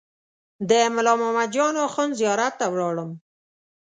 [0.69, 3.11] د ملا محمد جان اخوند زیارت ته ولاړم.